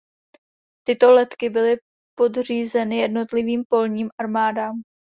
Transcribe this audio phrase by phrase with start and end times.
[0.87, 1.77] Tyto letky byly
[2.17, 4.81] podřízeny jednotlivým polním armádám.